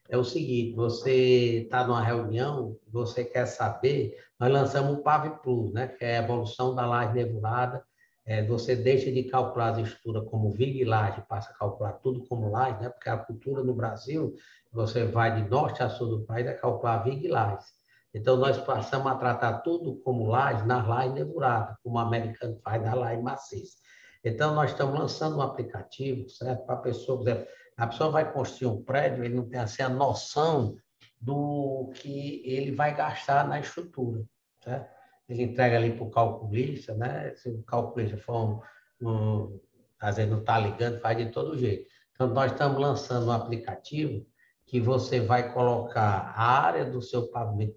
[0.07, 5.73] é o seguinte: você está numa reunião, você quer saber, nós lançamos o PAV Plus,
[5.73, 7.83] né, que é a evolução da laje nebulada.
[8.25, 12.25] É, você deixa de calcular as estruturas como VIG e laje, passa a calcular tudo
[12.27, 14.35] como laje, né, porque a cultura no Brasil,
[14.71, 17.65] você vai de norte a sul do país, é calcular VIG e laje.
[18.13, 22.81] Então, nós passamos a tratar tudo como laje, na laje nebulada, como o americano faz
[22.81, 23.77] na laje maciça.
[24.23, 26.65] Então, nós estamos lançando um aplicativo, certo?
[26.65, 29.83] Para a pessoa, por exemplo, a pessoa vai construir um prédio, ele não tem assim
[29.83, 30.75] a noção
[31.21, 34.25] do que ele vai gastar na estrutura,
[34.63, 34.89] certo?
[35.27, 37.33] Ele entrega ali para o calculista, né?
[37.35, 38.61] Se o calculista for
[39.01, 39.59] um, um
[39.99, 41.87] às vezes não está ligando, faz de todo jeito.
[42.11, 44.25] Então, nós estamos lançando um aplicativo
[44.69, 47.75] que você vai colocar a área do seu pavimento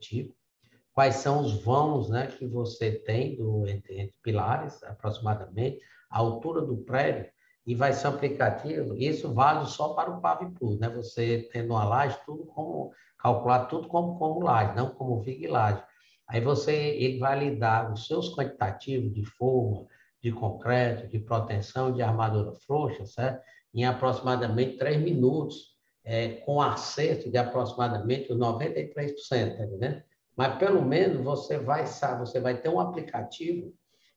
[0.92, 6.60] quais são os vãos né, que você tem do, entre, entre pilares, aproximadamente, a altura
[6.60, 7.30] do prédio,
[7.66, 8.94] e vai ser um aplicativo.
[8.94, 10.90] Isso vale só para o Pave Plus, né?
[10.90, 15.82] Você tendo uma laje, tudo como calcular tudo como, como laje, não como VIG laje.
[16.28, 19.86] Aí você ele vai lhe dar os seus quantitativos de forma,
[20.22, 23.40] de concreto, de proteção, de armadura frouxa, certo?
[23.72, 25.71] Em aproximadamente três minutos
[26.04, 30.02] é, com acerto de aproximadamente 93%, tá entendendo?
[30.36, 33.72] Mas pelo menos você vai sabe, você vai ter um aplicativo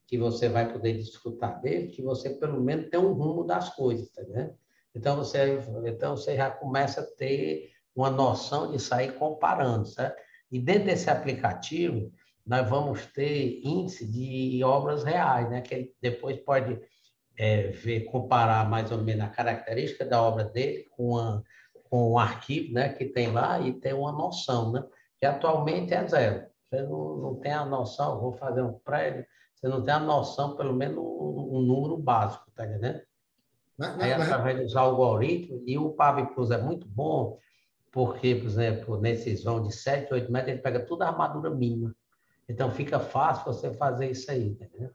[0.08, 4.10] que você vai poder desfrutar dele, que você pelo menos tem um rumo das coisas,
[4.12, 4.56] tá entendendo?
[4.94, 10.16] Então você, então você já começa a ter uma noção de sair comparando, certo?
[10.52, 12.12] E dentro desse aplicativo,
[12.46, 15.62] nós vamos ter índice de obras reais, né?
[15.62, 16.80] Que ele depois pode
[17.38, 21.42] é, ver, comparar mais ou menos a característica da obra dele com a
[21.90, 24.84] com o arquivo né, que tem lá e tem uma noção, né?
[25.20, 26.46] que atualmente é zero.
[26.64, 30.56] Você não, não tem a noção, vou fazer um prédio, você não tem a noção,
[30.56, 33.02] pelo menos, um, um número básico, tá entendendo?
[33.78, 37.40] Mas, Aí, através dos algoritmos, e o Pave Plus é muito bom,
[37.92, 41.96] porque, por exemplo, nesses vão de 7, 8 metros, ele pega toda a armadura mínima.
[42.48, 44.92] Então, fica fácil você fazer isso aí, entendeu?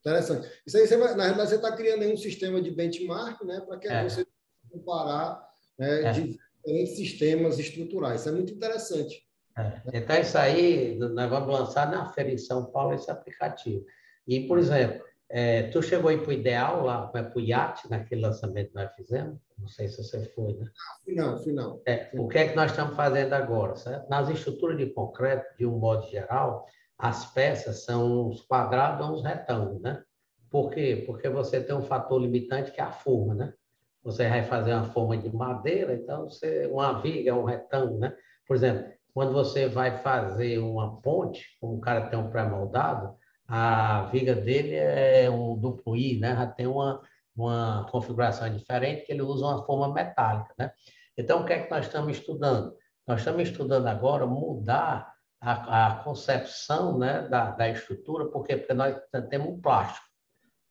[0.00, 0.50] Interessante.
[0.66, 3.78] Isso aí, você vai, na realidade, você está criando um sistema de benchmark, né, para
[3.78, 4.02] que é.
[4.02, 4.26] você
[4.70, 6.12] comparar né, é.
[6.12, 8.20] de diferentes sistemas estruturais.
[8.20, 9.26] Isso é muito interessante.
[9.56, 9.82] É.
[9.92, 13.84] Então, isso aí, nós vamos lançar na feira em São Paulo esse aplicativo.
[14.26, 18.20] E, por exemplo, é, tu chegou aí para o Ideal, lá para o IAT, naquele
[18.20, 19.38] lançamento que nós fizemos?
[19.58, 20.66] Não sei se você foi, né?
[21.04, 21.80] Fui não, fui não.
[21.86, 23.76] É, o que é que nós estamos fazendo agora?
[23.76, 24.08] Certo?
[24.08, 26.66] Nas estruturas de concreto, de um modo geral,
[26.98, 30.02] as peças são uns quadrados ou uns retângulos, né?
[30.50, 31.02] Por quê?
[31.06, 33.54] Porque você tem um fator limitante que é a forma, né?
[34.02, 38.14] Você vai fazer uma forma de madeira, então você, uma viga, um retângulo, né?
[38.46, 43.14] Por exemplo, quando você vai fazer uma ponte, como o cara tem um pré-moldado,
[43.46, 46.34] a viga dele é um duplo I, né?
[46.34, 47.00] Já tem uma,
[47.36, 50.72] uma configuração diferente, que ele usa uma forma metálica, né?
[51.16, 52.74] Então, o que é que nós estamos estudando?
[53.06, 58.96] Nós estamos estudando agora mudar a, a concepção né, da, da estrutura, porque, porque nós
[59.28, 60.06] temos um plástico,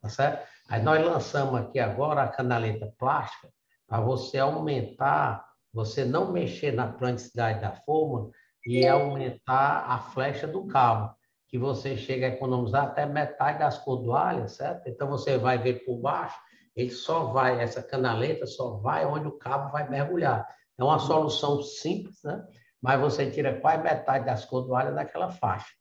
[0.01, 0.47] tá certo?
[0.71, 3.49] Aí nós lançamos aqui agora a canaleta plástica
[3.85, 8.31] para você aumentar, você não mexer na plasticidade da forma
[8.65, 11.13] e aumentar a flecha do cabo,
[11.49, 14.87] que você chega a economizar até metade das cordoalhas, certo?
[14.87, 16.39] Então você vai ver por baixo,
[16.73, 20.47] ele só vai, essa canaleta só vai onde o cabo vai mergulhar.
[20.77, 22.47] É uma solução simples, né?
[22.81, 25.73] Mas você tira quase metade das cordoalhas daquela faixa.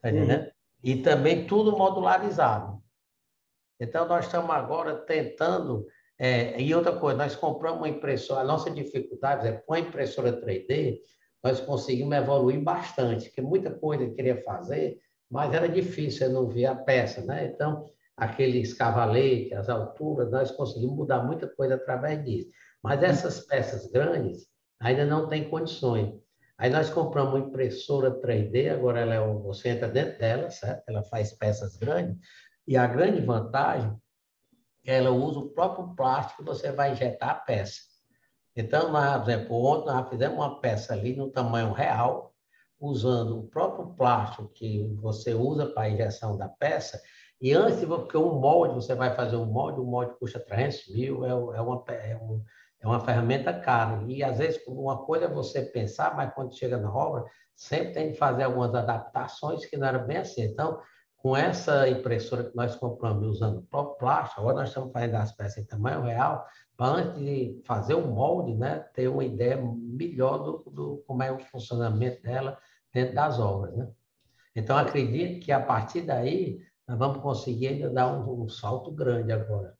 [0.00, 0.44] Tá entendendo?
[0.44, 0.50] Uhum.
[0.84, 2.83] E também tudo modularizado.
[3.84, 5.86] Então, nós estamos agora tentando.
[6.18, 10.40] É, e outra coisa, nós compramos uma impressora, a nossa dificuldade é com a impressora
[10.40, 10.98] 3D,
[11.42, 14.98] nós conseguimos evoluir bastante, porque muita coisa queria fazer,
[15.30, 17.46] mas era difícil, eu não via a peça, né?
[17.52, 17.84] Então,
[18.16, 22.48] aqueles cavaletes, as alturas, nós conseguimos mudar muita coisa através disso.
[22.82, 24.46] Mas essas peças grandes
[24.80, 26.14] ainda não tem condições.
[26.56, 30.84] Aí nós compramos uma impressora 3D, agora ela é você entra dentro dela, certo?
[30.88, 32.16] Ela faz peças grandes.
[32.66, 33.94] E a grande vantagem
[34.86, 37.80] é ela usa o próprio plástico que você vai injetar a peça.
[38.56, 42.32] Então, nós, por exemplo, ontem nós fizemos uma peça ali no tamanho real,
[42.78, 47.00] usando o próprio plástico que você usa para a injeção da peça,
[47.40, 51.24] e antes, porque um molde, você vai fazer um molde, o molde custa 300 mil,
[51.26, 52.42] é, é, uma, é, um,
[52.80, 54.02] é uma ferramenta cara.
[54.06, 58.12] E às vezes, uma coisa é você pensar, mas quando chega na obra, sempre tem
[58.12, 60.42] que fazer algumas adaptações que não era bem assim.
[60.42, 60.80] Então,
[61.24, 65.32] com essa impressora que nós compramos usando o próprio plástico, agora nós estamos fazendo as
[65.32, 66.46] peças em tamanho real,
[66.76, 71.32] para antes de fazer o molde, né, ter uma ideia melhor do, do como é
[71.32, 72.58] o funcionamento dela
[72.92, 73.74] dentro das obras.
[73.74, 73.88] Né?
[74.54, 79.32] Então, acredito que a partir daí nós vamos conseguir ainda dar um, um salto grande
[79.32, 79.74] agora.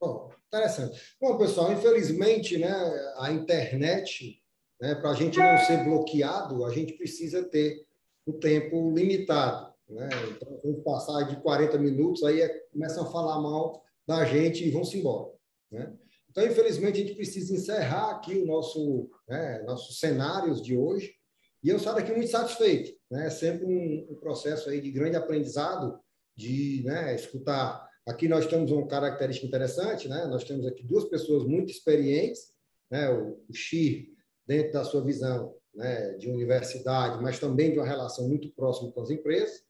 [0.00, 1.00] Bom, interessante.
[1.20, 2.72] Bom, pessoal, infelizmente, né,
[3.18, 4.42] a internet,
[4.80, 7.86] né, para a gente não ser bloqueado, a gente precisa ter
[8.26, 9.67] um tempo limitado.
[9.88, 10.08] Né?
[10.30, 14.70] Então, se passar de 40 minutos, aí é, começam a falar mal da gente e
[14.70, 15.32] vão-se embora.
[15.70, 15.92] Né?
[16.30, 21.14] Então, infelizmente, a gente precisa encerrar aqui o nosso, né, nossos cenários de hoje.
[21.62, 22.96] E eu saio daqui muito satisfeito.
[23.10, 23.26] Né?
[23.26, 25.98] É sempre um, um processo aí de grande aprendizado
[26.36, 27.88] de né, escutar.
[28.06, 30.24] Aqui nós temos uma característica interessante, né?
[30.26, 32.54] Nós temos aqui duas pessoas muito experientes,
[32.90, 33.10] né?
[33.10, 34.14] O, o Xi,
[34.46, 39.02] dentro da sua visão né, de universidade, mas também de uma relação muito próxima com
[39.02, 39.62] as empresas.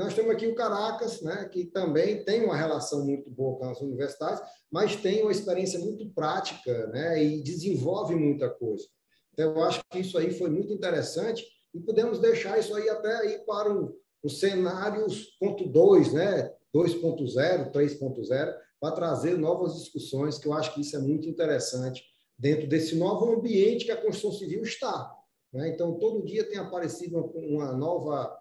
[0.00, 3.82] Nós temos aqui o Caracas, né, que também tem uma relação muito boa com as
[3.82, 4.42] universidades,
[4.72, 8.86] mas tem uma experiência muito prática né, e desenvolve muita coisa.
[9.34, 11.44] Então, eu acho que isso aí foi muito interessante
[11.74, 16.50] e podemos deixar isso aí até aí para um, os cenários ponto 2, né?
[16.74, 22.02] 2.0, 3.0, para trazer novas discussões, que eu acho que isso é muito interessante
[22.38, 25.14] dentro desse novo ambiente que a construção civil está.
[25.52, 25.68] Né?
[25.68, 28.34] Então, todo dia tem aparecido uma, uma nova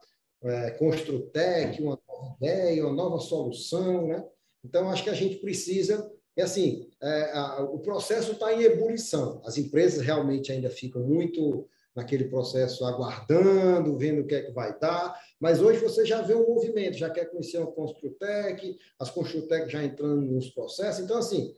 [0.43, 4.07] é, Construtec, uma nova ideia, uma nova solução.
[4.07, 4.23] Né?
[4.63, 6.11] Então, acho que a gente precisa.
[6.35, 9.41] É assim, é, a, o processo está em ebulição.
[9.45, 14.77] As empresas realmente ainda ficam muito naquele processo aguardando, vendo o que é que vai
[14.79, 19.69] dar, mas hoje você já vê um movimento, já quer conhecer a Construtec, as Construtec
[19.69, 21.53] já entrando nos processos, então, assim,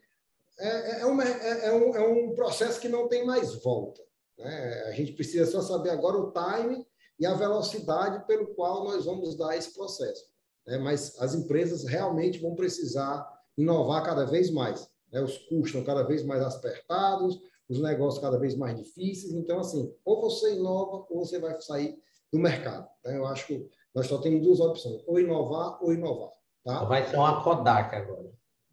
[0.60, 4.02] é, é, uma, é, é, um, é um processo que não tem mais volta.
[4.38, 4.84] Né?
[4.88, 6.86] A gente precisa só saber agora o time
[7.22, 10.26] e a velocidade pelo qual nós vamos dar esse processo.
[10.66, 10.80] Né?
[10.80, 14.90] Mas as empresas realmente vão precisar inovar cada vez mais.
[15.14, 15.22] Né?
[15.22, 19.34] Os custos estão cada vez mais apertados, os negócios cada vez mais difíceis.
[19.34, 21.96] Então, assim, ou você inova ou você vai sair
[22.34, 22.90] do mercado.
[23.06, 23.20] Né?
[23.20, 26.32] Eu acho que nós só temos duas opções, ou inovar ou inovar.
[26.66, 26.86] Tá?
[26.86, 28.32] Vai ser uma Kodak agora.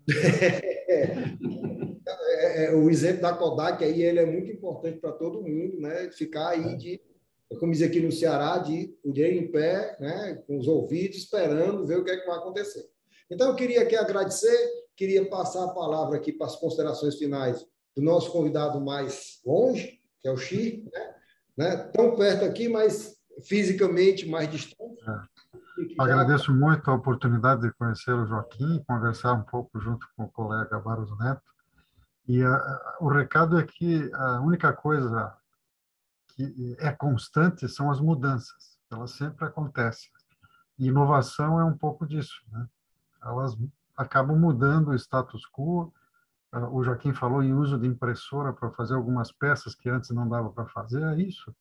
[2.09, 6.11] é, é, o exemplo da Kodak aí ele é muito importante para todo mundo, né?
[6.13, 6.99] Ficar aí de,
[7.57, 10.35] como diz aqui no Ceará, de o dia em pé, né?
[10.47, 12.85] Com os ouvidos esperando ver o que é que vai acontecer.
[13.31, 14.57] Então eu queria aqui agradecer,
[14.97, 20.29] queria passar a palavra aqui para as considerações finais do nosso convidado mais longe, que
[20.29, 21.15] é o Xi, né?
[21.57, 21.77] né?
[21.95, 25.03] Tão perto aqui, mas fisicamente mais distante.
[25.09, 25.39] É.
[25.99, 30.79] Agradeço muito a oportunidade de conhecer o Joaquim, conversar um pouco junto com o colega
[30.81, 31.43] Barros Neto.
[32.27, 35.35] E a, a, o recado é que a única coisa
[36.39, 38.79] que é constante são as mudanças.
[38.91, 40.09] Elas sempre acontecem.
[40.79, 42.41] E inovação é um pouco disso.
[42.53, 42.69] Né?
[43.21, 43.57] Elas
[43.97, 45.93] acabam mudando o status quo,
[46.53, 50.29] ah, o Joaquim falou em uso de impressora para fazer algumas peças que antes não
[50.29, 51.55] dava para fazer, é isso.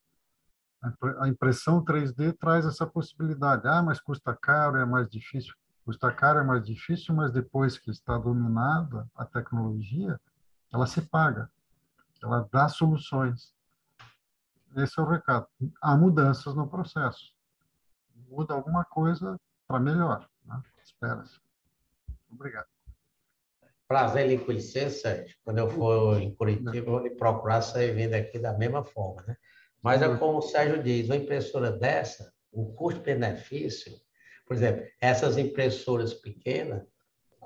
[1.19, 3.67] A impressão 3D traz essa possibilidade.
[3.67, 5.55] Ah, mas custa caro, é mais difícil.
[5.83, 10.21] Custa caro, é mais difícil, mas depois que está dominada a tecnologia,
[10.71, 11.49] ela se paga.
[12.21, 13.56] Ela dá soluções.
[14.75, 15.47] Esse é o recado.
[15.81, 17.33] Há mudanças no processo.
[18.29, 20.27] Muda alguma coisa para melhor.
[20.45, 20.61] Né?
[20.83, 21.39] Espera-se.
[22.31, 22.67] Obrigado.
[23.87, 25.37] Prazer em conhecer, Sérgio.
[25.43, 29.23] Quando eu for em Curitiba, eu vou lhe procurar sair vindo aqui da mesma forma,
[29.25, 29.37] né?
[29.81, 33.93] Mas é como o Sérgio diz, uma impressora dessa, o custo-benefício,
[34.45, 36.83] por exemplo, essas impressoras pequenas,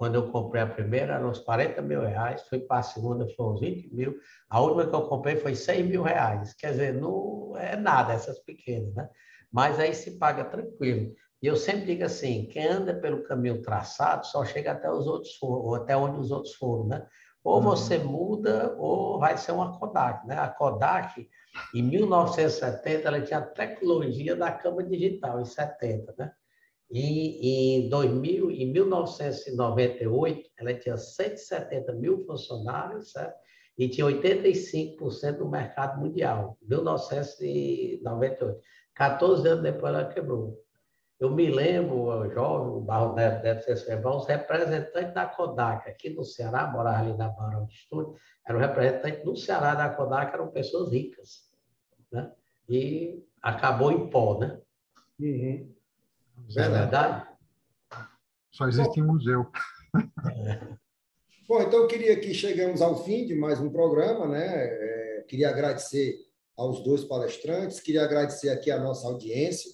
[0.01, 3.45] quando eu comprei a primeira, eram uns 40 mil reais, fui para a segunda, foi
[3.45, 4.17] uns 20 mil,
[4.49, 8.39] a última que eu comprei foi 100 mil reais, quer dizer, não é nada essas
[8.39, 9.07] pequenas, né?
[9.51, 11.13] Mas aí se paga tranquilo.
[11.39, 15.35] E eu sempre digo assim, quem anda pelo caminho traçado só chega até os outros
[15.35, 17.05] foram, ou até onde os outros foram, né?
[17.43, 17.61] Ou uhum.
[17.61, 20.25] você muda ou vai ser uma Kodak.
[20.25, 20.35] Né?
[20.35, 21.29] A Kodak,
[21.75, 26.15] em 1970, ela tinha a tecnologia da câmera digital, em 70.
[26.17, 26.31] Né?
[26.91, 33.39] E em, 2000, em 1998, ela tinha 170 mil funcionários certo?
[33.77, 36.57] e tinha 85% do mercado mundial.
[36.61, 38.59] 1998.
[38.93, 40.61] 14 anos depois ela quebrou.
[41.17, 46.09] Eu me lembro, jovem, o Barro Neto deve ser cerebral, os representantes da Kodak aqui
[46.09, 48.15] no Ceará, morava ali na Barão de Estúdio,
[48.45, 51.47] era o representante do Ceará da Kodak, eram pessoas ricas.
[52.11, 52.31] Né?
[52.67, 54.59] E acabou em pó, né?
[55.19, 55.71] Uhum.
[56.57, 57.27] É verdade?
[58.51, 59.47] Só existe em museu.
[59.95, 60.81] É.
[61.47, 64.47] Bom, então eu queria que chegamos ao fim de mais um programa, né?
[64.47, 66.15] É, queria agradecer
[66.55, 69.69] aos dois palestrantes, queria agradecer aqui a nossa audiência.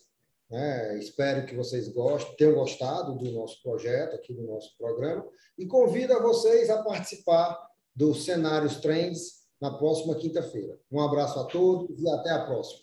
[0.49, 0.97] Né?
[0.97, 5.23] Espero que vocês gostem, tenham gostado do nosso projeto, aqui do nosso programa,
[5.57, 7.59] e convido a vocês a participar
[7.95, 10.79] do Cenários Trends na próxima quinta-feira.
[10.91, 12.81] Um abraço a todos e até a próxima.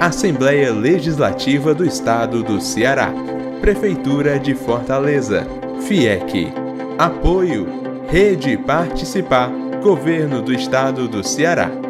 [0.00, 3.12] Assembleia Legislativa do Estado do Ceará,
[3.60, 5.46] Prefeitura de Fortaleza,
[5.86, 6.52] FIEC,
[6.98, 7.68] Apoio,
[8.08, 9.48] Rede Participar,
[9.80, 11.83] Governo do Estado do Ceará.